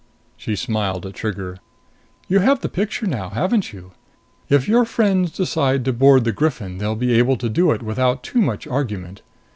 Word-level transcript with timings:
She 0.35 0.55
smiled 0.55 1.05
at 1.05 1.13
Trigger. 1.13 1.57
"You 2.27 2.39
have 2.39 2.61
the 2.61 2.69
picture 2.69 3.05
now, 3.05 3.29
haven't 3.29 3.71
you? 3.71 3.91
If 4.49 4.67
your 4.67 4.83
friends 4.83 5.29
decide 5.31 5.85
to 5.85 5.93
board 5.93 6.23
the 6.23 6.31
Griffin, 6.31 6.79
they'll 6.79 6.95
be 6.95 7.13
able 7.13 7.37
to 7.37 7.47
do 7.49 7.69
it 7.71 7.83
without 7.83 8.23
too 8.23 8.41
much 8.41 8.65
argument. 8.65 9.21